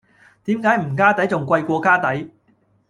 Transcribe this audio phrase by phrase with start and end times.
[0.45, 2.31] 點解唔加底仲貴過加底?